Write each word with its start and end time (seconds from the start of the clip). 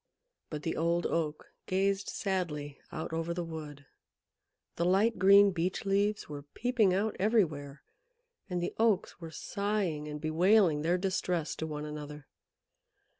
But 0.49 0.63
the 0.63 0.75
Old 0.75 1.05
Oak 1.05 1.53
gazed 1.67 2.09
sadly 2.09 2.79
out 2.91 3.13
over 3.13 3.35
the 3.35 3.43
wood. 3.43 3.85
The 4.77 4.83
light 4.83 5.19
green 5.19 5.51
Beech 5.51 5.85
leaves 5.85 6.27
were 6.27 6.41
peeping 6.41 6.91
out 6.91 7.15
everywhere, 7.19 7.83
and 8.49 8.63
the 8.63 8.73
Oaks 8.79 9.21
were 9.21 9.29
sighing 9.29 10.07
and 10.07 10.19
bewailing 10.19 10.81
their 10.81 10.97
distress 10.97 11.55
to 11.57 11.67
one 11.67 11.85
another. 11.85 12.25